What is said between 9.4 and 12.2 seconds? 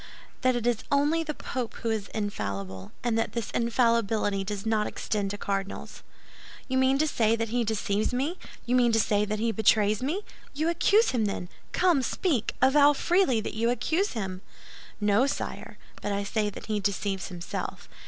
betrays me? You accuse him, then? Come,